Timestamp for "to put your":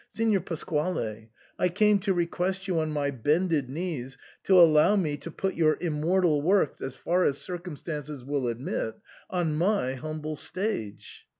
5.17-5.77